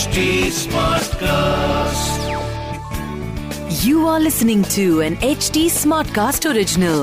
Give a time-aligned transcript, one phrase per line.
[0.00, 0.20] HD
[0.56, 2.20] Smartcast.
[3.80, 7.00] You are listening to an HD Smartcast original.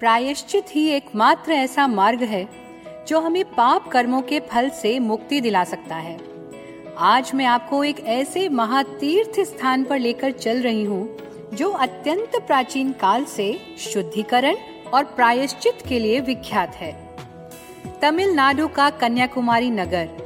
[0.00, 2.42] प्रायश्चित ही एकमात्र ऐसा मार्ग है
[3.08, 6.16] जो हमें पाप कर्मों के फल से मुक्ति दिला सकता है
[7.06, 11.08] आज मैं आपको एक ऐसे महातीर्थ स्थान पर लेकर चल रही हूँ
[11.54, 13.48] जो अत्यंत प्राचीन काल से
[13.86, 14.56] शुद्धिकरण
[14.94, 16.92] और प्रायश्चित के लिए विख्यात है
[18.02, 20.25] तमिलनाडु का कन्याकुमारी नगर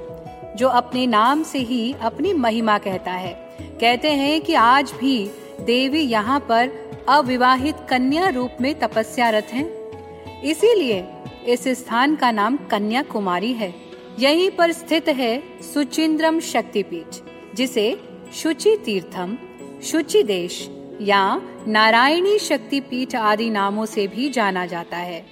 [0.57, 6.01] जो अपने नाम से ही अपनी महिमा कहता है। कहते हैं कि आज भी देवी
[6.01, 6.71] यहाँ पर
[7.09, 11.05] अविवाहित कन्या रूप में तपस्यारत हैं। इसीलिए
[11.49, 13.75] इस स्थान का नाम कन्या कुमारी है।
[14.19, 15.43] यहीं पर स्थित है
[15.75, 17.17] सुचिंद्रम शक्तिपीठ,
[17.55, 18.01] जिसे
[18.35, 19.39] शुचि तीर्थम
[19.85, 20.69] शुचि देश
[21.01, 25.25] या नारायणी शक्तिपीठ आदि नामों से भी जाना जाता है।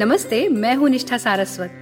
[0.00, 1.81] नमस्ते, मैं हूँ निष्ठा सारस्वत।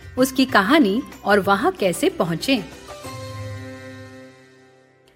[0.17, 2.63] उसकी कहानी और वहाँ कैसे पहुँचे।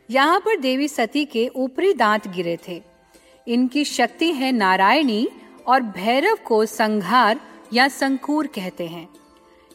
[0.09, 2.81] यहाँ पर देवी सती के ऊपरी दांत गिरे थे।
[3.47, 5.27] इनकी शक्ति है नारायणी
[5.67, 7.39] और भैरव को संघार
[7.73, 9.07] या संकूर कहते हैं।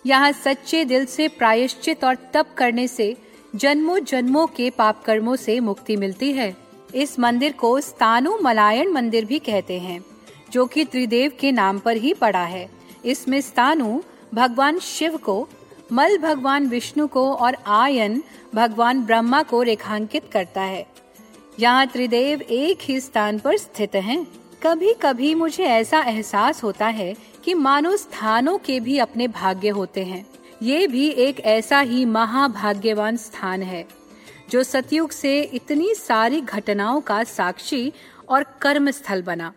[0.06, 3.16] यहाँ सच्चे दिल से प्रायश्चित और तप करने से
[3.56, 6.56] जन्मों जन्मों के पाप कर्मों से मुक्ति मिलती है।
[6.94, 10.04] इस मंदिर को स्थानु मलायन मंदिर भी कहते हैं,
[10.52, 12.70] जो कि त्रिदेव के नाम पर ही पड़ा है।
[13.04, 14.02] इसमें स्थानु
[14.34, 15.48] भगवान शिव को,
[15.92, 18.22] मल भगवान विष्णु को और आयन
[18.54, 20.86] भगवान ब्रह्मा को रेखांकित करता है।
[21.60, 24.26] यहाँ त्रिदेव एक ही स्थान पर स्थित हैं।
[24.62, 27.14] कभी कभी मुझे ऐसा एहसास होता है
[27.44, 30.26] कि मानो स्थानों के भी अपने भाग्य होते हैं।
[30.62, 33.86] ये भी एक ऐसा ही महाभाग्यवान स्थान है,
[34.50, 37.92] जो सतयुग से इतनी सारी घटनाओं का साक्षी
[38.28, 39.52] और कर्म स्थल बना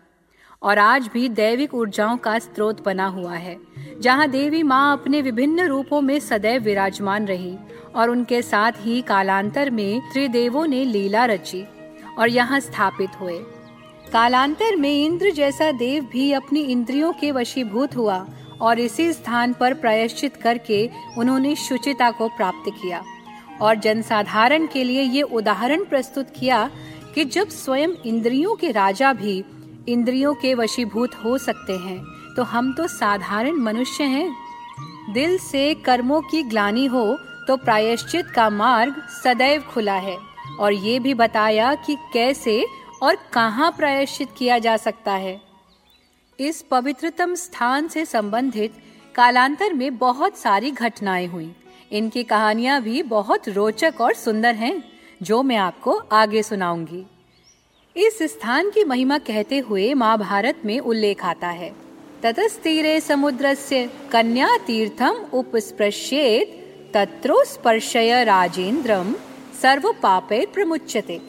[0.62, 3.56] और आज भी दैविक ऊर्जाओं का स्रोत बना हुआ है।
[4.02, 7.56] जहाँ देवी माँ अपने विभिन्न रूपों में सदैव विराजमान रही
[7.94, 11.64] और उनके साथ ही कालांतर में त्रिदेवों ने लीला रची
[12.18, 13.38] और यहाँ स्थापित हुए।
[14.12, 18.26] कालांतर में इंद्र जैसा देव भी अपनी इंद्रियों के वशीभूत हुआ
[18.60, 20.88] और इसी स्थान पर प्रायश्चित करके
[21.18, 23.02] उन्होंने शुचिता को प्राप्त किया
[23.62, 26.70] और जनसाधारण के लिए ये उदाहरण प्रस्तुत किया
[27.14, 29.44] कि जब स्वयं इंद्रियों के राजा भी
[29.88, 34.34] इंद्रियों के वशीभूत हो सकते हैं तो हम तो साधारण मनुष्य हैं।
[35.12, 37.04] दिल से कर्मों की ग्लानी हो
[37.48, 40.16] तो प्रायश्चित का मार्ग सदैव खुला है।
[40.60, 42.64] और ये भी बताया कि कैसे
[43.02, 45.40] और कहाँ प्रायश्चित किया जा सकता है।
[46.38, 48.74] इस पवित्रतम स्थान से संबंधित
[49.14, 51.54] कालांतर में बहुत सारी घटनाएँ हुई।
[51.92, 54.82] इनकी कहानियाँ भी बहुत रोचक और सुंदर हैं,
[55.22, 57.04] जो मैं आपको आगे सुनाऊँगी।
[57.96, 61.83] इस स्थान की महिमा कहते हुए महाभारत में उल्लेख आता है।
[62.24, 66.52] ततस्तीरे समुद्रस्य कन्या तीर्थम उपस्पृश्येत,
[66.94, 69.12] तत्रो स्पर्शय राजेंद्रम
[69.62, 71.20] सर्व पापे प्रमुच्यते।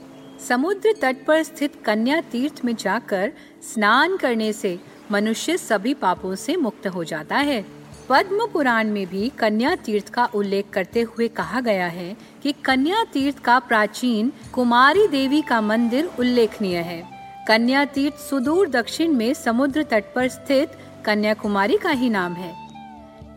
[0.50, 3.31] समुद्र तट पर स्थित कन्या तीर्थ में जाकर
[3.73, 4.79] स्नान करने से
[5.11, 7.66] मनुष्य सभी पापों से मुक्त हो जाता है।
[8.09, 13.03] पद्म पुराण में भी कन्या तीर्थ का उल्लेख करते हुए कहा गया है कि कन्या
[13.03, 17.16] तीर्थ का प्राचीन कुमारी देवी का मंदिर उल्लेखनीय है।
[17.47, 20.72] कन्या तीर्थ सुदूर दक्षिण में समुद्र तट पर स्थित
[21.05, 22.53] कन्याकुमारी का ही नाम है।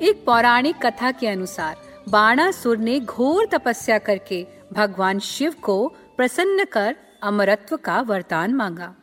[0.03, 1.77] एक पौराणिक कथा के अनुसार,
[2.09, 8.95] बाणासुर ने घोर तपस्या करके भगवान शिव को प्रसन्न कर अमरत्व का वरदान मांगा।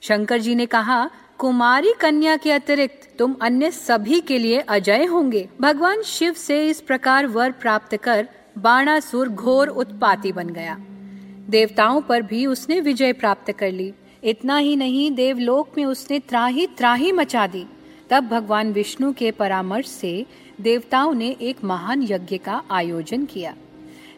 [0.00, 5.48] शंकर जी ने कहा, कुमारी कन्या के अतिरिक्त तुम अन्य सभी के लिए अजय होंगे।
[5.60, 8.28] भगवान शिव से इस प्रकार वर प्राप्त कर
[8.58, 10.76] बाणासुर घोर उत्पाती बन गया।
[11.48, 13.94] देवताओं पर भी उसने विजय प्राप्त कर ली।
[14.24, 17.66] इतना ही नहीं, देवलोक में उसने त्राही त्राही मचा दी।
[18.10, 20.26] तब भगवान विष्णु के परामर्श से
[20.60, 23.54] देवताओं ने एक महान यज्ञ का आयोजन किया।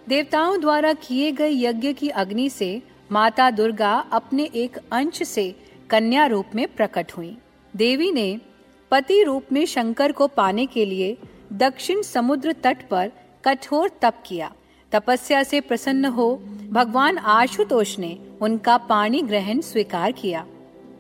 [0.09, 5.55] देवताओं द्वारा किए गए यज्ञ की अग्नि से माता दुर्गा अपने एक अंश से
[5.91, 7.37] कन्या रूप में प्रकट हुई।
[7.77, 8.41] देवी ने
[8.91, 11.17] पति रूप में शंकर को पाने के लिए
[11.53, 13.13] दक्षिण समुद्र तट पर
[13.45, 14.53] कठोर तप किया।
[14.93, 16.35] तपस्या से प्रसन्न हो
[16.71, 20.47] भगवान आशुतोष ने उनका पानी ग्रहण स्वीकार किया।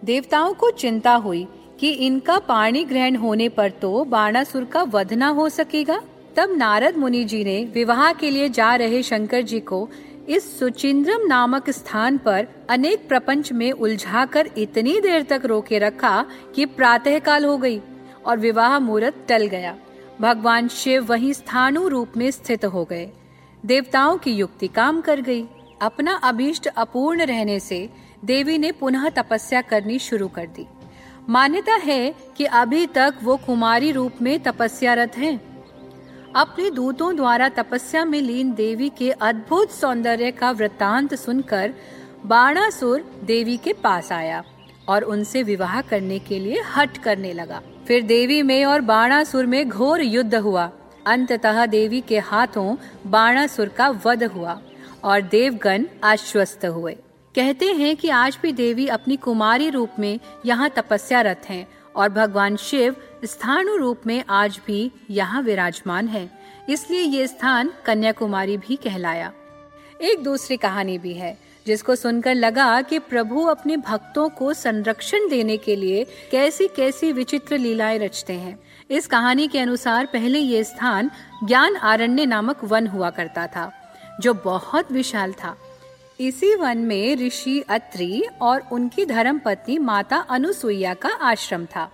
[0.04, 1.46] देवताओं को चिंता हुई
[1.82, 5.98] कि इनका पानी ग्रहण होने पर तो बाणासुर का वध न हो सकेगा।
[6.36, 9.88] तब नारद मुनि जी ने विवाह के लिए जा रहे शंकर जी को
[10.28, 16.24] इस सुचिंद्रम नामक स्थान पर अनेक प्रपंच में उलझाकर इतनी देर तक रोके रखा
[16.54, 17.80] कि प्रातः काल हो गई
[18.26, 19.74] और विवाह मुहूर्त टल गया।
[20.20, 23.10] भगवान शिव वहीं स्थानु रूप में स्थित हो गए।
[23.64, 25.44] देवताओं की युक्ति काम कर गई।
[25.82, 27.88] अपना अभीष्ट अपूर्ण रहने से
[28.24, 30.66] देवी ने पुनः तपस्या करनी शुरू कर दी।
[31.28, 35.40] मान्यता है कि अभी तक वो कुमारी रूप में तपस्यारत हैं।
[36.36, 41.74] अपने दूतों द्वारा तपस्या में लीन देवी के अद्भुत सौंदर्य का वृतांत सुनकर
[42.26, 44.42] बाणासुर देवी के पास आया
[44.88, 49.68] और उनसे विवाह करने के लिए हट करने लगा। फिर देवी में और बाणासुर में
[49.68, 50.70] घोर युद्ध हुआ।
[51.06, 52.76] अंततः देवी के हाथों
[53.06, 54.60] बाणासुर का वध हुआ
[55.04, 56.96] और देवगण आश्वस्त हुए।
[57.34, 62.56] कहते हैं कि आज भी देवी अपनी कुमारी रूप में यहाँ तपस्यारत हैं और भगवान
[62.56, 66.28] शिव स्थानु रूप में आज भी यहाँ विराजमान है।
[66.68, 69.32] इसलिए ये स्थान कन्याकुमारी भी कहलाया।
[70.00, 71.36] एक दूसरी कहानी भी है,
[71.66, 77.58] जिसको सुनकर लगा कि प्रभु अपने भक्तों को संरक्षण देने के लिए कैसी कैसी विचित्र
[77.58, 78.58] लीलाएँ रचते हैं।
[78.90, 81.10] इस कहानी के अनुसार पहले ये स्थान
[81.44, 83.70] ज्ञान आरण्य नामक वन हुआ करता था,
[84.20, 85.56] जो बहुत विशाल था।
[86.22, 91.90] इसी वन में ऋषि अत्रि और उनकी धर्म पत्नी माता अनुसुईया का आश्रम था।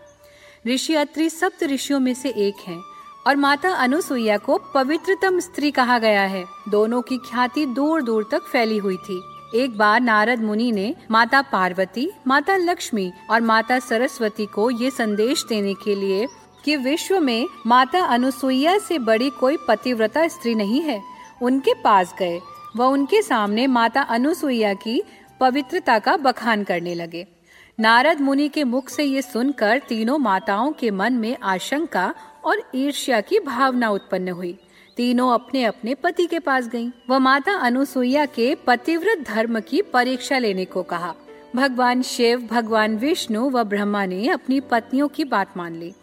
[0.66, 2.80] ऋषि अत्रि सप्त ऋषियों में से एक हैं
[3.26, 8.42] और माता अनुसुईया को पवित्रतम स्त्री कहा गया है। दोनों की ख्याति दूर दूर तक
[8.42, 9.20] फैली हुई थी।
[9.54, 15.44] एक बार नारद मुनि ने माता पार्वती, माता लक्ष्मी और माता सरस्वती को ये संदेश
[15.48, 16.26] देने के लिए
[16.64, 21.00] कि विश्व में माता अनुसुईया से बड़ी कोई पतिव्रता स्त्री नहीं है।
[21.42, 22.40] उनके पास गए
[22.76, 25.03] वह उनके सामने माता अनुसुईया की
[25.41, 27.26] पवित्रता का बखान करने लगे।
[27.81, 33.20] नारद मुनि के मुख से ये सुनकर तीनों माताओं के मन में आशंका और ईर्ष्या
[33.20, 34.59] की भावना उत्पन्न हुई।
[34.97, 40.38] तीनों अपने अपने पति के पास गईं। वह माता अनुसुईया के पतिव्रत धर्म की परीक्षा
[40.38, 41.15] लेने को कहा।
[41.56, 45.94] भगवान शिव, भगवान विष्णु व ब्रह्मा ने अपनी पत्नियों की बात मान ली।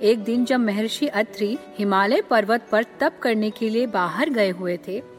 [0.00, 4.78] एक दिन जब महर्षि अत्रि हिमालय पर्वत पर तप करने के लिए बाहर गए हुए
[4.88, 5.11] थे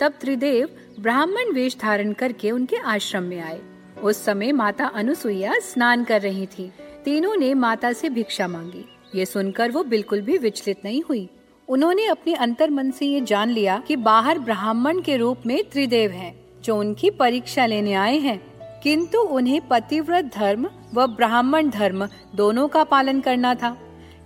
[0.00, 0.68] तब त्रिदेव
[1.00, 3.60] ब्राह्मण वेश धारण करके उनके आश्रम में आए।
[4.02, 6.72] उस समय माता अनुसुईया स्नान कर रही थी।
[7.04, 11.28] तीनों ने माता से भिक्षा मांगी। ये सुनकर वो बिल्कुल भी विचलित नहीं हुई।
[11.68, 16.10] उन्होंने अपने अंतर मन से ये जान लिया कि बाहर ब्राह्मण के रूप में त्रिदेव
[16.10, 18.50] हैं, जो उनकी परीक्षा लेने आए हैं।
[18.82, 23.76] किंतु उन्हें पतिव्रत धर्म व ब्राह्मण धर्म दोनों का पालन करना था।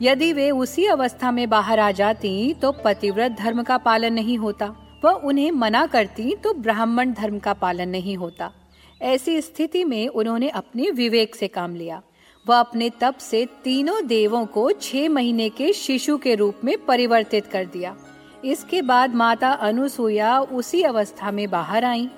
[0.02, 4.83] यदि वे उसी अवस्था में बाहर आ जाती तो पतिव्रत धर्म का पालन नहीं होता।
[5.04, 8.50] वह उन्हें मना करती तो ब्राह्मण धर्म का पालन नहीं होता।
[9.00, 12.00] ऐसी स्थिति में उन्होंने अपने विवेक से काम लिया।
[12.46, 17.46] वह अपने तप से तीनों देवों को छह महीने के शिशु के रूप में परिवर्तित
[17.46, 17.94] कर दिया।
[18.44, 22.08] इसके बाद माता अनुसुईया उसी अवस्था में बाहर आई।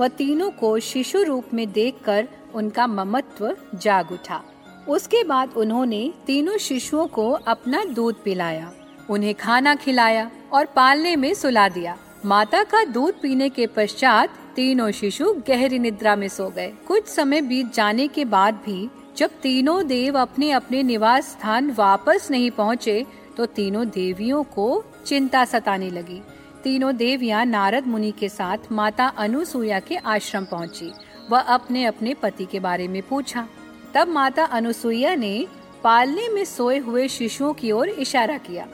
[0.00, 4.42] वह तीनों को शिशु रूप में देखकर उनका ममत्व जाग उठा।
[4.88, 8.72] उसके बाद उन्होंने तीनों शिशुओं को अपना दूध पिलाया,
[9.10, 14.90] उन्हें खाना खिलाया और पालने में सुला दिया। माता का दूध पीने के पश्चात तीनों
[14.90, 19.86] शिशु गहरी निद्रा में सो गए। कुछ समय बीत जाने के बाद भी जब तीनों
[19.86, 23.04] देव अपने अपने निवास स्थान वापस नहीं पहुँचे
[23.36, 26.20] तो तीनों देवियों को चिंता सताने लगी।
[26.64, 30.90] तीनों देवियाँ नारद मुनि के साथ माता अनुसुईया के आश्रम पहुँची।
[31.30, 33.46] वह अपने अपने पति के बारे में पूछा।
[33.94, 35.46] तब माता अनुसुईया ने
[35.84, 38.66] पालने में सोए हुए शिशुओं की ओर इशारा किया।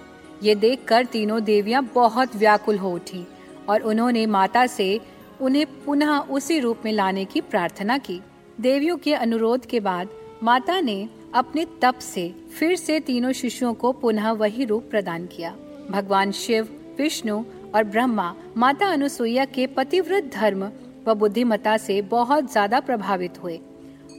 [0.43, 3.27] ये देखकर तीनों देवियाँ बहुत व्याकुल हो उठी
[3.69, 5.01] और उन्होंने माता से
[5.41, 8.21] उन्हें पुनः उसी रूप में लाने की प्रार्थना की।
[8.61, 10.09] देवियों के अनुरोध के बाद
[10.43, 15.55] माता ने अपने तप से फिर से तीनों शिशुओं को पुनः वही रूप प्रदान किया।
[15.91, 16.69] भगवान शिव,
[16.99, 17.43] विष्णु
[17.75, 20.71] और ब्रह्मा माता अनुसुईया के पतिव्रत धर्म
[21.07, 23.61] व बुद्धिमता से बहुत ज़्यादा प्रभावित हुए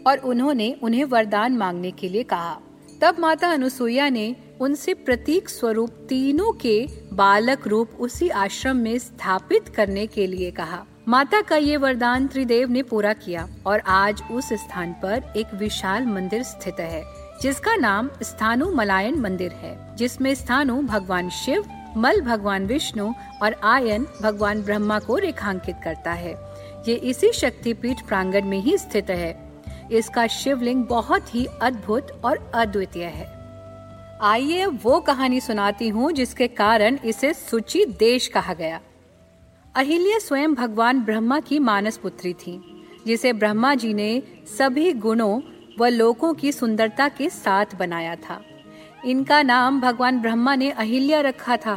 [0.07, 2.59] और उन्होंने उन्हें वरदान मांगने के लिए कहा।
[3.01, 9.69] तब माता अनुसुईया ने उनसे प्रतीक स्वरूप तीनों के बालक रूप उसी आश्रम में स्थापित
[9.69, 14.53] करने के लिए कहा। माता का ये वरदान त्रिदेव ने पूरा किया और आज उस
[14.53, 17.03] स्थान पर एक विशाल मंदिर स्थित है,
[17.41, 21.65] जिसका नाम स्थानु मलायन मंदिर है, जिसमें स्थानु भगवान शिव,
[21.97, 26.33] मल भगवान विष्णु और आयन भगवान ब्रह्मा को रेखांकित करता है।
[26.87, 29.51] ये इसी शक्तिपीठ प्रांगण में ही स्थित है।
[29.91, 33.42] इसका शिवलिंग बहुत ही अद्भुत और अद्वितीय है।
[34.23, 38.79] आइए वो कहानी सुनाती हूँ जिसके कारण इसे सुचि देश कहा गया।
[39.75, 42.53] अहिल्या स्वयं भगवान ब्रह्मा की मानस पुत्री थी,
[43.07, 44.21] जिसे ब्रह्मा जी ने
[44.57, 45.41] सभी गुणों
[45.79, 48.39] व लोकों की सुंदरता के साथ बनाया था।
[49.05, 51.75] इनका नाम भगवान ब्रह्मा ने अहिल्या रखा था,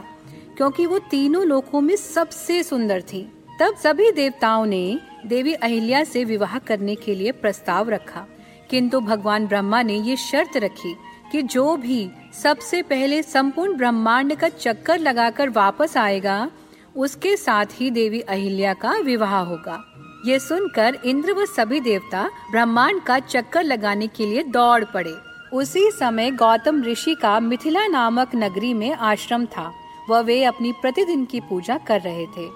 [0.56, 3.22] क्योंकि वो तीनों लोकों में सबसे सुंदर थी।
[3.60, 8.26] तब सभी देवताओं ने देवी अहिल्या से विवाह करने के लिए प्रस्ताव रखा,
[8.70, 10.96] किंतु भगवान ब्रह्मा ने ये शर्त रखी
[11.32, 12.08] कि जो भी
[12.42, 16.50] सबसे पहले संपूर्ण ब्रह्मांड का चक्कर लगाकर वापस आएगा,
[16.96, 19.82] उसके साथ ही देवी अहिल्या का विवाह होगा।
[20.26, 25.14] ये सुनकर इंद्र व सभी देवता ब्रह्मांड का चक्कर लगाने के लिए दौड़ पड़े।
[25.52, 29.72] उसी समय गौतम ऋषि का मिथिला नामक नगरी में आश्रम था।
[30.10, 32.48] वह वे अपनी प्रतिदिन की पूजा कर रहे थे।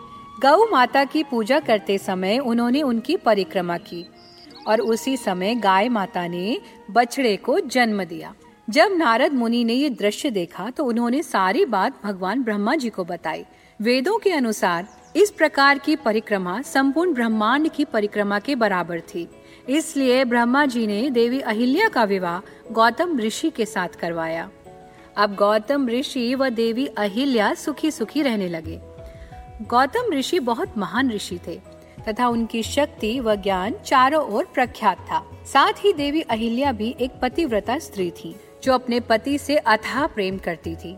[0.43, 4.05] गौ माता की पूजा करते समय उन्होंने उनकी परिक्रमा की
[4.67, 6.61] और उसी समय गाय माता ने
[6.91, 8.35] बछड़े को जन्म दिया।
[8.71, 13.05] जब नारद मुनि ने ये दृश्य देखा तो उन्होंने सारी बात भगवान ब्रह्मा जी को
[13.05, 13.45] बताई।
[13.81, 14.87] वेदों के अनुसार,
[15.17, 19.27] इस प्रकार की परिक्रमा संपूर्ण ब्रह्मांड की परिक्रमा के बराबर थी।
[19.69, 24.49] इसलिए ब्रह्मा जी ने देवी अहिल्या का विवाह गौतम ऋषि के साथ करवाया।
[25.17, 28.79] अब गौतम ऋषि व देवी अहिल्या सुखी सुखी रहने लगे।
[29.67, 31.57] गौतम ऋषि बहुत महान ऋषि थे,
[32.09, 37.19] तथा उनकी शक्ति व ज्ञान चारों ओर प्रख्यात था। साथ ही देवी अहिल्या भी एक
[37.23, 40.97] पतिव्रता स्त्री थी। जो अपने पति से अथाह प्रेम करती थी।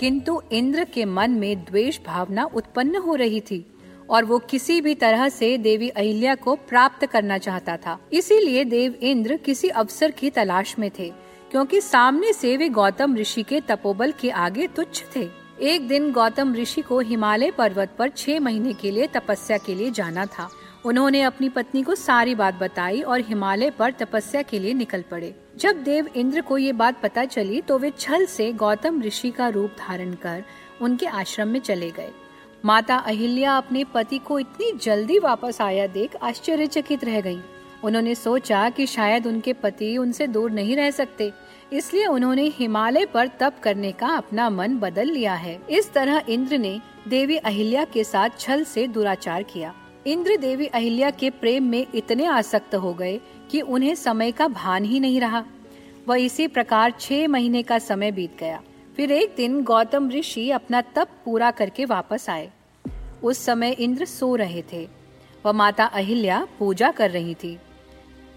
[0.00, 3.66] किंतु इंद्र के मन में द्वेष भावना उत्पन्न हो रही थी
[4.10, 8.94] और वो किसी भी तरह से देवी अहिल्या को प्राप्त करना चाहता था। इसीलिए देव
[9.02, 11.12] इंद्र किसी अवसर की तलाश में थे,
[11.50, 15.28] क्योंकि सामने से वे गौतम ऋषि के तपोबल के आगे तुच्छ थे।
[15.62, 19.90] एक दिन गौतम ऋषि को हिमालय पर्वत पर छह महीने के लिए तपस्या के लिए
[19.90, 20.48] जाना था।
[20.84, 25.34] उन्होंने अपनी पत्नी को सारी बात बताई और हिमालय पर तपस्या के लिए निकल पड़े।
[25.56, 29.48] जब देव इंद्र को ये बात पता चली तो वे छल से गौतम ऋषि का
[29.48, 30.42] रूप धारण कर
[30.80, 32.10] उनके आश्रम में चले गए।
[32.64, 37.40] माता अहिल्या अपने पति को इतनी जल्दी वापस आया देख आश्चर्यचकित रह गई
[37.84, 41.32] उन्होंने सोचा कि शायद उनके पति उनसे दूर नहीं रह सकते,
[41.72, 46.58] इसलिए उन्होंने हिमालय पर तप करने का अपना मन बदल लिया है। इस तरह इंद्र
[46.58, 49.74] ने देवी अहिल्या के साथ छल से दुराचार किया।
[50.06, 53.20] इंद्र देवी अहिल्या के प्रेम में इतने आसक्त हो गए
[53.50, 55.44] कि उन्हें समय का भान ही नहीं रहा।
[56.08, 58.62] वह इसी प्रकार छह महीने का समय बीत गया।
[58.96, 62.50] फिर एक दिन गौतम ऋषि अपना तप पूरा करके वापस आए।
[63.22, 64.88] उस समय इंद्र सो रहे थे।
[65.46, 67.58] वह माता अहिल्या पूजा कर रही थी।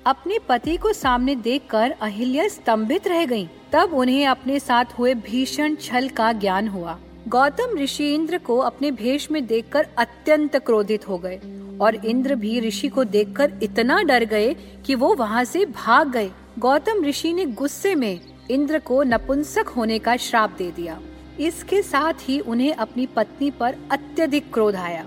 [0.06, 5.76] अपने पति को सामने देखकर अहिल्या स्तंभित रह गईं। तब उन्हें अपने साथ हुए भीषण
[5.76, 11.18] छल का ज्ञान हुआ। गौतम ऋषि इंद्र को अपने भेष में देखकर अत्यंत क्रोधित हो
[11.18, 11.40] गए
[11.82, 14.54] और इंद्र भी ऋषि को देखकर इतना डर गए
[14.86, 16.30] कि वो वहाँ से भाग गए।
[16.60, 18.20] गौतम ऋषि ने गुस्से में
[18.50, 21.00] इंद्र को नपुंसक होने का श्राप दे दिया।
[21.40, 25.06] इसके साथ ही उन्हें अपनी पत्नी पर अत्यधिक क्रोध आया।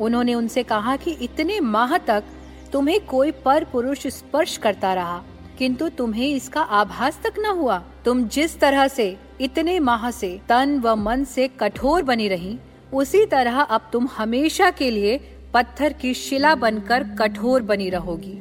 [0.00, 2.24] उन्होंने उनसे कहा कि इतने माह तक
[2.72, 5.22] तुम्हें कोई पर पुरुष स्पर्श करता रहा,
[5.58, 10.78] किंतु तुम्हें इसका आभास तक न हुआ। तुम जिस तरह से इतने माह से तन
[10.80, 12.58] व मन से कठोर बनी रही,
[12.92, 15.16] उसी तरह अब तुम हमेशा के लिए
[15.54, 18.38] पत्थर की शिला बनकर कठोर बनी रहोगी।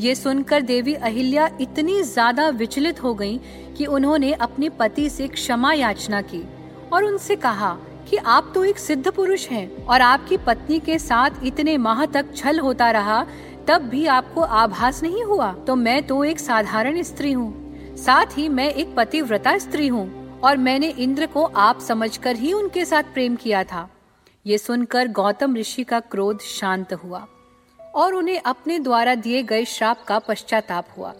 [0.00, 3.38] ये सुनकर देवी अहिल्या इतनी ज़्यादा विचलित हो गईं
[3.76, 6.42] कि उन्होंने अपने पति से क्षमा याचना की
[6.92, 7.76] और उनसे कहा
[8.10, 12.34] कि आप तो एक सिद्ध पुरुष हैं और आपकी पत्नी के साथ इतने माह तक
[12.36, 13.24] छल होता रहा,
[13.68, 15.52] तब भी आपको आभास नहीं हुआ?
[15.56, 20.06] तो मैं तो एक साधारण स्त्री हूँ, साथ ही मैं एक पतिव्रता स्त्री हूँ।
[20.46, 23.88] और मैंने इंद्र को आप समझकर ही उनके साथ प्रेम किया था।
[24.46, 27.26] ये सुनकर गौतम ऋषि का क्रोध शांत हुआ
[27.94, 31.14] और उन्हें अपने द्वारा दिए गए श्राप का पश्चाताप हुआ।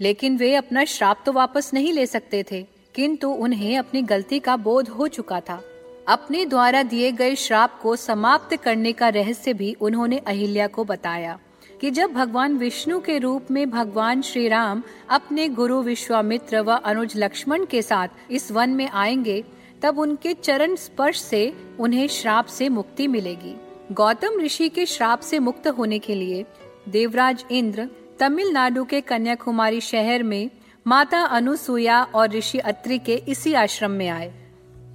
[0.00, 2.62] लेकिन वे अपना श्राप तो वापस नहीं ले सकते थे,
[2.94, 5.60] किंतु उन्हें अपनी गलती का बोध हो चुका था।
[6.08, 11.38] अपने द्वारा दिए गए श्राप को समाप्त करने का रहस्य भी उन्होंने अहिल्या को बताया।
[11.82, 17.12] कि जब भगवान विष्णु के रूप में भगवान श्री राम अपने गुरु विश्वामित्र व अनुज
[17.16, 19.44] लक्ष्मण के साथ इस वन में आएँगे,
[19.82, 23.54] तब उनके चरण स्पर्श से उन्हें श्राप से मुक्ति मिलेगी।
[23.92, 26.44] गौतम ऋषि के श्राप से मुक्त होने के लिए
[26.88, 30.50] देवराज इंद्र तमिलनाडु के कन्याकुमारी शहर में
[30.86, 34.32] माता अनुसुया और ऋषि अत्रि के इसी आश्रम में आए।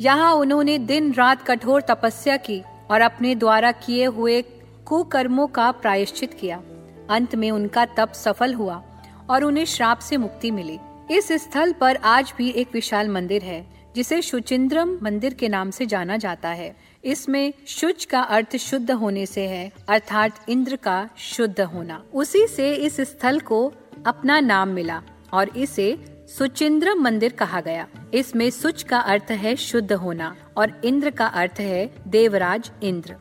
[0.01, 4.41] यहाँ उन्होंने दिन रात कठोर तपस्या की और अपने द्वारा किए हुए
[4.85, 6.63] कुकर्मों का प्रायश्चित किया।
[7.09, 8.83] अंत में उनका तप सफल हुआ
[9.29, 10.79] और उन्हें श्राप से मुक्ति मिली।
[11.11, 15.85] इस स्थल पर आज भी एक विशाल मंदिर है, जिसे शुचिंद्रम मंदिर के नाम से
[15.85, 21.59] जाना जाता है। इसमें शुच का अर्थ शुद्ध होने से है, अर्थात इंद्र का शुद्ध
[21.59, 23.73] होना। उसी से इस स्थल को
[24.05, 25.01] अपना नाम मिला
[25.33, 25.97] और इसे
[26.29, 31.59] सुचिंद्रम मंदिर कहा गया। इसमें सुच का अर्थ है शुद्ध होना और इंद्र का अर्थ
[31.59, 33.15] है देवराज इंद्र,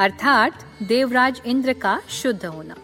[0.00, 2.76] अर्थात देवराज इंद्र का शुद्ध होना।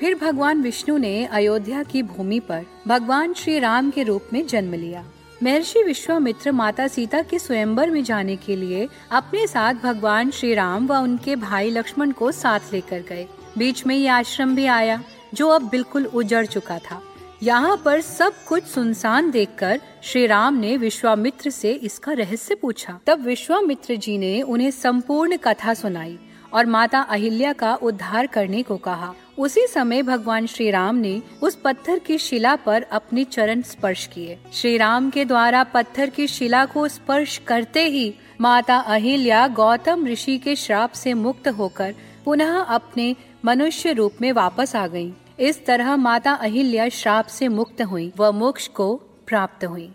[0.00, 4.74] फिर भगवान विष्णु ने अयोध्या की भूमि पर भगवान श्री राम के रूप में जन्म
[4.74, 5.04] लिया।
[5.42, 10.86] महर्षि विश्वामित्र माता सीता के स्वयंवर में जाने के लिए अपने साथ भगवान श्री राम
[10.86, 13.26] व उनके भाई लक्ष्मण को साथ लेकर गए।
[13.58, 15.02] बीच में ये आश्रम भी आया,
[15.34, 17.02] जो अब बिल्कुल उजड़ चुका था।
[17.42, 23.24] यहाँ पर सब कुछ सुनसान देखकर श्री राम ने विश्वामित्र से इसका रहस्य पूछा। तब
[23.24, 26.18] विश्वामित्र जी ने उन्हें संपूर्ण कथा सुनाई
[26.52, 31.54] और माता अहिल्या का उद्धार करने को कहा। उसी समय भगवान श्री राम ने उस
[31.54, 36.64] पत्थर की शिला पर अपने चरण स्पर्श किए। श्री राम के द्वारा पत्थर की शिला
[36.64, 43.14] को स्पर्श करते ही माता अहिल्या गौतम ऋषि के श्राप से मुक्त होकर पुनः अपने
[43.44, 48.32] मनुष्य रूप में वापस आ गई इस तरह माता अहिल्या श्राप से मुक्त हुई व
[48.32, 48.94] मोक्ष को
[49.26, 49.90] प्राप्त हुई।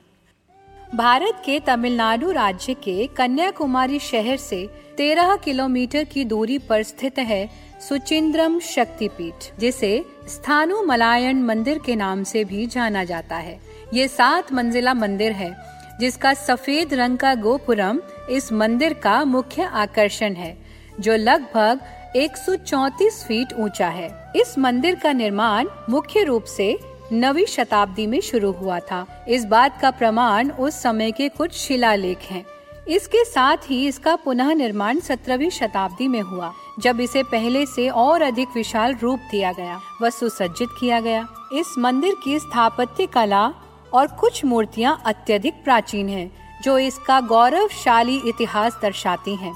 [0.96, 4.66] भारत के तमिलनाडु राज्य के कन्याकुमारी शहर से
[4.98, 7.50] तेरह किलोमीटर की दूरी पर स्थित है
[7.90, 13.60] सुचिंद्रम शक्तिपीठ, जिसे स्थानु मलायन मंदिर के नाम से भी जाना जाता है।
[13.94, 15.56] ये सात मंजिला मंदिर है,
[16.00, 18.00] जिसका सफ़ेद रंग का गोपुरम
[18.30, 20.58] इस मंदिर का मुख्य आकर्षण है,
[21.00, 21.80] जो लगभग
[22.16, 26.80] 134 फीट ऊँचा है। इस मंदिर का निर्माण मुख्य रूप से
[27.14, 32.18] नवी शताब्दी में शुरू हुआ था। इस बात का प्रमाण उस समय के कुछ शिलालेख
[32.18, 32.46] हैं।
[32.88, 38.22] इसके साथ ही इसका पुनः निर्माण सत्रहवीं शताब्दी में हुआ। जब इसे पहले से और
[38.22, 43.46] अधिक विशाल रूप दिया गया व सुसज्जित किया गया इस मंदिर की स्थापत्य कला
[43.94, 46.32] और कुछ मूर्तियाँ अत्यधिक प्राचीन हैं,
[46.64, 49.54] जो इसका गौरवशाली इतिहास दर्शाती हैं।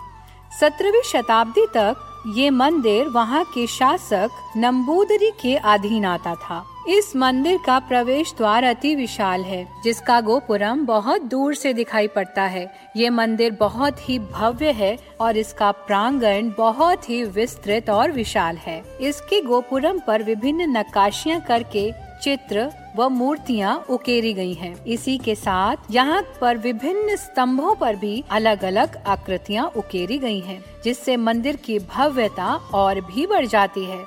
[0.60, 2.04] सत्रहवीं शताब्दी तक
[2.36, 8.64] ये मंदिर वहाँ के शासक नम्बूदरी के अधीन आता था इस मंदिर का प्रवेश द्वार
[8.64, 12.66] अति विशाल है जिसका गोपुरम बहुत दूर से दिखाई पड़ता है।
[12.98, 18.82] ये मंदिर बहुत ही भव्य है और इसका प्रांगण बहुत ही विस्तृत और विशाल है।
[19.02, 21.92] इसके गोपुरम पर विभिन्न नक्काशियाँ करके
[22.24, 28.24] चित्र व मूर्तियाँ उकेरी गई हैं। इसी के साथ यहाँ पर विभिन्न स्तंभों पर भी
[28.32, 34.06] अलग अलग आकृतियाँ उकेरी गई हैं, जिससे मंदिर की भव्यता और भी बढ़ जाती है।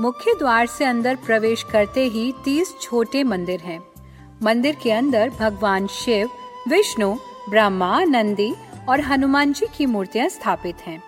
[0.00, 3.78] मुख्य द्वार से अंदर प्रवेश करते ही तीस छोटे मंदिर हैं।
[4.42, 6.30] मंदिर के अंदर भगवान शिव,
[6.68, 7.14] विष्णु,
[7.50, 8.52] ब्रह्मा, नंदी
[8.88, 11.02] और हनुमान जी की मूर्तियाँ स्थापित हैं।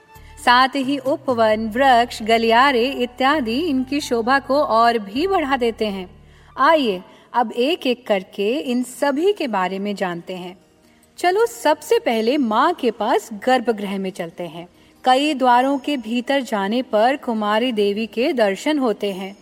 [0.44, 6.08] साथ ही उपवन, वृक्ष, गलियारे इत्यादि इनकी शोभा को और भी बढ़ा देते हैं
[6.58, 10.56] आइए अब एक एक करके इन सभी के बारे में जानते हैं
[11.18, 14.68] चलो सबसे पहले माँ के पास गर्भगृह में चलते हैं
[15.04, 19.36] कई द्वारों के भीतर जाने पर कुमारी देवी के दर्शन होते हैं।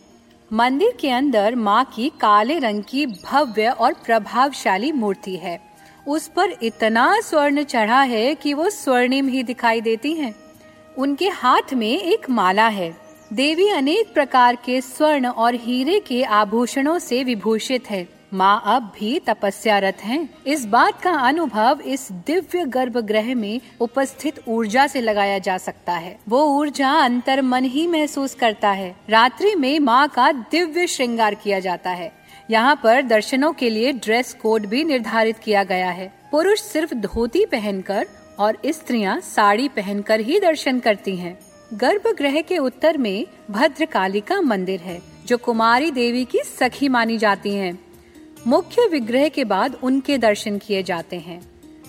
[0.53, 5.61] मंदिर के अंदर माँ की काले रंग की भव्य और प्रभावशाली मूर्ति है।
[6.09, 10.35] उस पर इतना स्वर्ण चढ़ा है कि वो स्वर्णिम ही दिखाई देती हैं।
[10.99, 12.97] उनके हाथ में एक माला है।
[13.33, 19.19] देवी अनेक प्रकार के स्वर्ण और हीरे के आभूषणों से विभूषित है। माँ अब भी
[19.19, 25.57] तपस्यारत हैं। इस बात का अनुभव इस दिव्य गर्भगृह में उपस्थित ऊर्जा से लगाया जा
[25.59, 30.87] सकता है वो ऊर्जा अंतर मन ही महसूस करता है रात्रि में माँ का दिव्य
[30.87, 32.11] श्रृंगार किया जाता है
[32.51, 37.45] यहाँ पर दर्शनों के लिए ड्रेस कोड भी निर्धारित किया गया है पुरुष सिर्फ़ धोती
[37.47, 38.07] पहनकर
[38.39, 41.39] और स्त्रियाँ साड़ी पहनकर ही दर्शन करती हैं।
[41.75, 47.79] गर्भगृह के उत्तर में भद्रकालिका मंदिर है, जो कुमारी देवी की सखी मानी जाती हैं।
[48.47, 51.41] मुख्य विग्रह के बाद उनके दर्शन किए जाते हैं।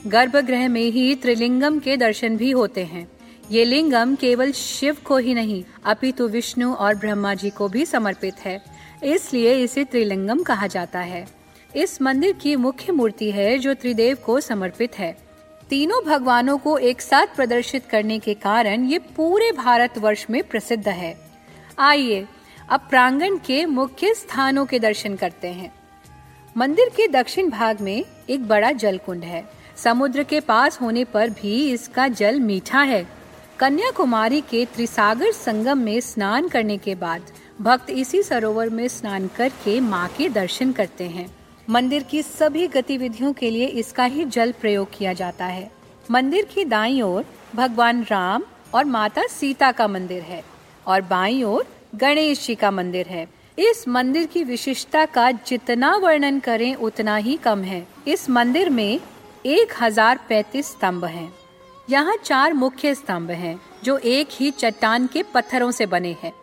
[0.08, 3.08] गर्भगृह में ही त्रिलिंगम के दर्शन भी होते हैं।
[3.52, 8.34] ये लिंगम केवल शिव को ही नहीं, अपितु विष्णु और ब्रह्मा जी को भी समर्पित
[8.40, 8.64] है।
[9.04, 11.28] इसलिए इसे त्रिलिंगम कहा जाता है।
[11.76, 15.18] इस मंदिर की मुख्य मूर्ति है जो त्रिदेव को समर्पित है।
[15.70, 20.88] तीनों भगवानों को एक साथ प्रदर्शित करने के कारण ये पूरे भारत वर्ष में प्रसिद्ध
[20.88, 21.18] है।
[21.80, 22.28] आइए
[22.70, 25.83] अब प्रांगण के मुख्य स्थानों के दर्शन करते हैं।
[26.58, 29.44] मंदिर के दक्षिण भाग में एक बड़ा जल कुंड है।
[29.78, 33.06] समुद्र के पास होने पर भी इसका जल मीठा है।
[33.60, 39.80] कन्याकुमारी के त्रिसागर संगम में स्नान करने के बाद भक्त इसी सरोवर में स्नान करके
[39.80, 41.28] माँ के दर्शन करते हैं।
[41.70, 45.70] मंदिर की सभी गतिविधियों के लिए इसका ही जल प्रयोग किया जाता है।
[46.12, 50.44] मंदिर की दाई ओर भगवान राम और माता सीता का मंदिर है
[50.88, 56.40] और बाई ओर गणेश जी का मंदिर है। इस मंदिर की विशिष्टता का जितना वर्णन
[56.40, 59.00] करें उतना ही कम है इस मंदिर में
[59.46, 61.34] एक हज़ार पैतीस स्तंभ हैं।
[61.90, 66.34] यहाँ चार मुख्य स्तंभ हैं, जो एक ही चट्टान के पत्थरों से बने हैं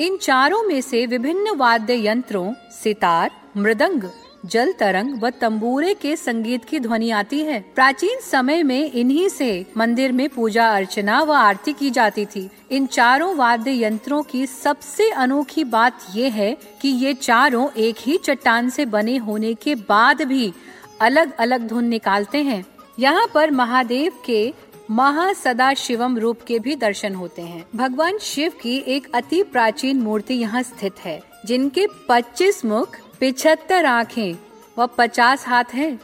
[0.00, 4.02] इन चारों में से विभिन्न वाद्य यंत्रों सितार मृदंग
[4.48, 9.66] जल तरंग व तंबूरे के संगीत की ध्वनि आती है। प्राचीन समय में इन्हीं से
[9.76, 15.10] मंदिर में पूजा अर्चना व आरती की जाती थी। इन चारों वाद्य यंत्रों की सबसे
[15.10, 20.22] अनोखी बात ये है कि ये चारों एक ही चट्टान से बने होने के बाद
[20.22, 20.52] भी
[21.00, 22.64] अलग अलग धुन निकालते हैं।
[22.98, 24.52] यहाँ पर महादेव के
[24.90, 30.34] महासदा शिवम रूप के भी दर्शन होते हैं। भगवान शिव की एक अति प्राचीन मूर्ति
[30.34, 34.34] यहाँ स्थित है, जिनके 25 मुख पिछहत्तर आँखें।
[34.78, 36.00] व 50 हाथ हैं।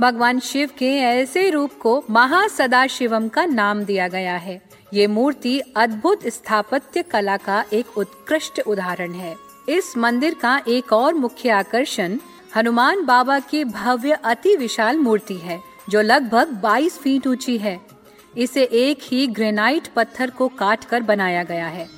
[0.00, 4.62] भगवान शिव के ऐसे रूप को महासदा शिवम का नाम दिया गया है।
[4.94, 9.36] ये मूर्ति अद्भुत स्थापत्य कला का एक उत्कृष्ट उदाहरण है।
[9.68, 12.18] इस मंदिर का एक और मुख्य आकर्षण
[12.56, 17.80] हनुमान बाबा की भव्य अति विशाल मूर्ति है, जो लगभग 22 फीट ऊँची है।
[18.36, 21.88] इसे एक ही ग्रेनाइट पत्थर को काट कर बनाया गया है।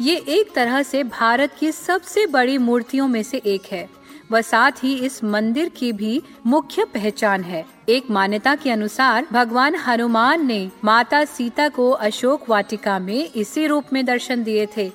[0.00, 3.95] ये एक तरह से भारत की सबसे बड़ी मूर्तियों में से एक है।
[4.32, 9.74] व साथ ही इस मंदिर की भी मुख्य पहचान है। एक मान्यता के अनुसार भगवान
[9.76, 14.90] हनुमान ने माता सीता को अशोक वाटिका में इसी रूप में दर्शन दिए थे,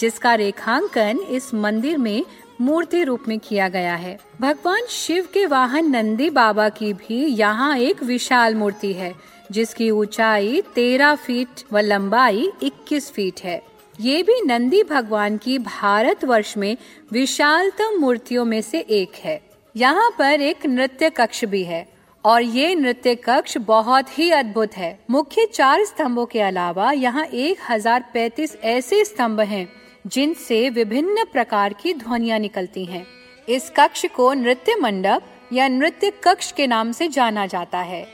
[0.00, 2.24] जिसका रेखांकन इस मंदिर में
[2.60, 7.76] मूर्ति रूप में किया गया है। भगवान शिव के वाहन नंदी बाबा की भी यहाँ
[7.78, 9.14] एक विशाल मूर्ति है,
[9.52, 13.60] जिसकी ऊंचाई तेरह फीट व लंबाई इक्कीस फीट है।
[13.98, 16.76] ये भी नंदी भगवान की भारत वर्ष में
[17.12, 19.40] विशालतम मूर्तियों में से एक है।
[19.74, 21.86] यहाँ पर एक नृत्य कक्ष भी है
[22.24, 27.58] और ये नृत्य कक्ष बहुत ही अद्भुत है। मुख्य चार स्तंभों के अलावा यहाँ एक
[27.70, 29.68] हज़ार पैतीस ऐसे स्तंभ हैं,
[30.06, 33.06] जिनसे विभिन्न प्रकार की ध्वनिया निकलती हैं।
[33.48, 38.06] इस कक्ष को नृत्य मंडप या नृत्य कक्ष के नाम से जाना जाता है।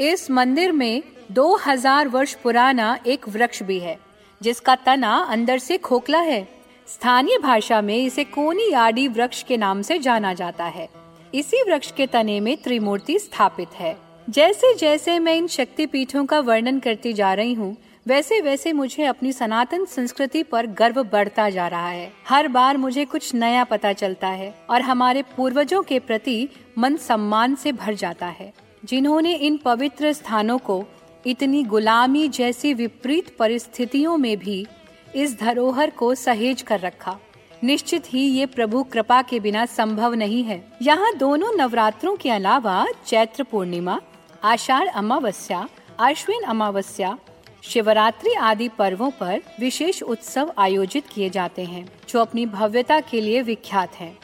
[0.00, 1.02] इस मंदिर में
[1.32, 3.98] 2000 वर्ष पुराना एक वृक्ष भी है।
[4.42, 6.48] जिसका तना अंदर से खोखला है।
[6.86, 10.88] स्थानीय भाषा में इसे कोनी आडी वृक्ष के नाम से जाना जाता है।
[11.34, 13.96] इसी वृक्ष के तने में त्रिमूर्ति स्थापित है।
[14.30, 17.76] जैसे जैसे मैं इन शक्ति पीठों का वर्णन करती जा रही हूँ,
[18.06, 23.04] वैसे वैसे मुझे अपनी सनातन संस्कृति पर गर्व बढ़ता जा रहा है। हर बार मुझे
[23.04, 26.48] कुछ नया पता चलता है और हमारे पूर्वजों के प्रति
[26.78, 28.52] मन सम्मान से भर जाता है।
[28.84, 30.84] जिन्होंने इन पवित्र स्थानों को
[31.26, 34.66] इतनी गुलामी जैसी विपरीत परिस्थितियों में भी
[35.14, 37.18] इस धरोहर को सहेज कर रखा।
[37.64, 42.84] निश्चित ही ये प्रभु कृपा के बिना संभव नहीं है। यहाँ दोनों नवरात्रों के अलावा
[43.06, 44.00] चैत्र पूर्णिमा
[44.42, 45.68] आषाढ़ अमावस्या
[46.00, 47.16] अश्विन अमावस्या
[47.62, 53.42] शिवरात्रि आदि पर्वों पर विशेष उत्सव आयोजित किए जाते हैं जो अपनी भव्यता के लिए
[53.42, 54.16] विख्यात हैं,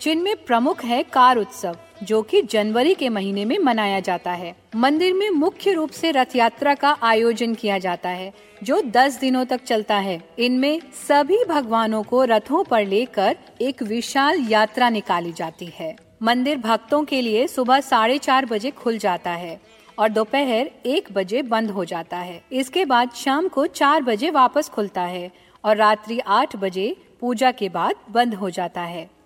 [0.00, 5.14] जिनमें प्रमुख है कार उत्सव। जो कि जनवरी के महीने में मनाया जाता है। मंदिर
[5.14, 8.32] में मुख्य रूप से रथ यात्रा का आयोजन किया जाता है,
[8.62, 14.40] जो 10 दिनों तक चलता है। इनमें सभी भगवानों को रथों पर लेकर एक विशाल
[14.40, 19.60] यात्रा निकाली जाती है। मंदिर भक्तों के लिए सुबह साढ़े चार बजे खुल जाता है
[19.98, 24.68] और दोपहर एक बजे बंद हो जाता है। इसके बाद शाम को चार बजे वापस
[24.68, 25.30] खुलता है
[25.64, 29.17] और रात्रि आठ बजे पूजा के बाद बंद हो जाता है।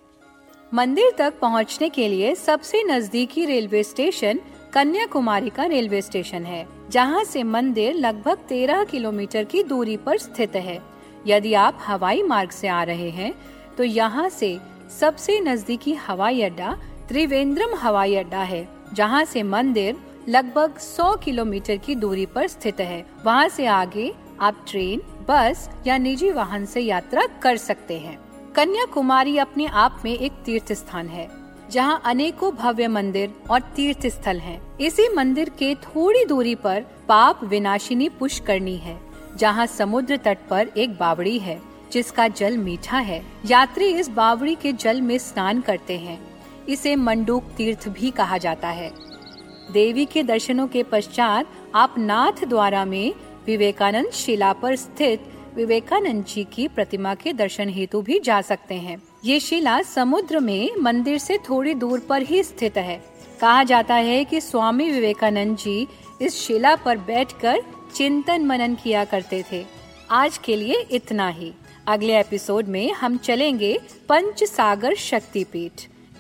[0.73, 4.39] मंदिर तक पहुँचने के लिए सबसे नजदीकी रेलवे स्टेशन
[4.73, 10.57] कन्याकुमारी का रेलवे स्टेशन है, जहाँ से मंदिर लगभग तेरह किलोमीटर की दूरी पर स्थित
[10.57, 10.81] है।
[11.27, 13.33] यदि आप हवाई मार्ग से आ रहे हैं
[13.79, 14.59] तो यहाँ से
[15.01, 16.77] सबसे नजदीकी हवाई अड्डा
[17.09, 19.97] त्रिवेंद्रम हवाई अड्डा है, जहाँ से मंदिर
[20.29, 25.99] लगभग 100 किलोमीटर की दूरी पर स्थित है। वहाँ से आगे आप ट्रेन, बस या
[25.99, 28.19] निजी वाहन से यात्रा कर सकते हैं।
[28.57, 31.29] कन्याकुमारी अपने आप में एक तीर्थ स्थान है,
[31.71, 37.45] जहाँ अनेकों भव्य मंदिर और तीर्थ स्थल हैं। इसी मंदिर के थोड़ी दूरी पर पाप
[37.45, 38.99] विनाशिनी पुष्करणी है,
[39.37, 41.61] जहाँ समुद्र तट पर एक बावड़ी है,
[41.93, 46.21] जिसका जल मीठा है। यात्री इस बावड़ी के जल में स्नान करते हैं।
[46.69, 48.93] इसे मंडूक तीर्थ भी कहा जाता है।
[49.73, 53.15] देवी के दर्शनों के पश्चात आप नाथ द्वारा में
[53.47, 59.03] विवेकानंद शिला पर स्थित विवेकानंद जी की प्रतिमा के दर्शन हेतु भी जा सकते हैं।
[59.25, 62.97] ये शिला समुद्र में मंदिर से थोड़ी दूर पर ही स्थित है।
[63.41, 65.87] कहा जाता है कि स्वामी विवेकानंद जी
[66.23, 67.63] इस शिला पर बैठकर
[67.95, 69.65] चिंतन मनन किया करते थे।
[70.11, 71.53] आज के लिए इतना ही।
[71.87, 75.73] अगले एपिसोड में हम चलेंगे पंच सागर शक्तिपीठ,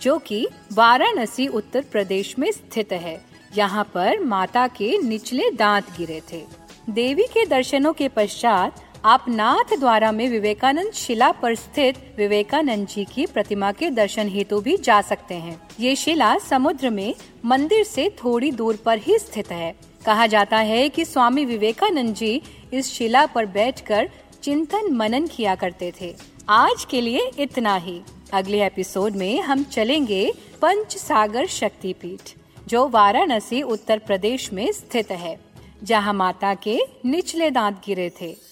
[0.02, 3.20] जो कि वाराणसी, उत्तर प्रदेश में स्थित है।
[3.56, 6.42] यहाँ पर माता के निचले दांत गिरे थे।
[6.90, 13.04] देवी के दर्शनों के पश्चात आप नाथ द्वारा में विवेकानंद शिला पर स्थित विवेकानंद जी
[13.04, 18.08] की प्रतिमा के दर्शन हेतु भी जा सकते हैं। ये शिला समुद्र में मंदिर से
[18.18, 19.74] थोड़ी दूर पर ही स्थित है।
[20.06, 24.10] कहा जाता है कि स्वामी विवेकानंद जी इस शिला पर बैठकर
[24.42, 26.14] चिंतन मनन किया करते थे।
[26.48, 28.00] आज के लिए इतना ही।
[28.32, 32.36] अगले एपिसोड में हम चलेंगे पंच सागर शक्तिपीठ,
[32.68, 35.38] जो वाराणसी उत्तर प्रदेश में स्थित है,
[35.82, 38.51] जहाँ माता के निचले दांत गिरे थे।